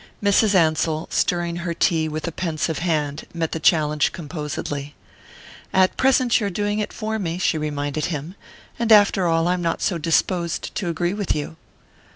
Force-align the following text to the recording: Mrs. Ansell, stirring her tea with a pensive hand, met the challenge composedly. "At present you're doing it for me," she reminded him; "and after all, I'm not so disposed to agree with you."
Mrs. 0.23 0.55
Ansell, 0.55 1.07
stirring 1.11 1.57
her 1.57 1.75
tea 1.75 2.07
with 2.09 2.27
a 2.27 2.31
pensive 2.31 2.79
hand, 2.79 3.27
met 3.35 3.51
the 3.51 3.59
challenge 3.59 4.11
composedly. 4.11 4.95
"At 5.71 5.95
present 5.95 6.39
you're 6.39 6.49
doing 6.49 6.79
it 6.79 6.91
for 6.91 7.19
me," 7.19 7.37
she 7.37 7.59
reminded 7.59 8.05
him; 8.05 8.33
"and 8.79 8.91
after 8.91 9.27
all, 9.27 9.47
I'm 9.47 9.61
not 9.61 9.79
so 9.83 9.99
disposed 9.99 10.73
to 10.73 10.89
agree 10.89 11.13
with 11.13 11.35
you." 11.35 11.55